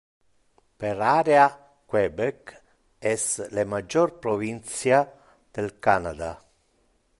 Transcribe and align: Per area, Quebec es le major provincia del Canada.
Per 0.83 0.93
area, 1.09 1.43
Quebec 1.91 2.53
es 3.11 3.27
le 3.59 3.67
major 3.75 4.15
provincia 4.25 5.05
del 5.59 5.71
Canada. 5.89 6.35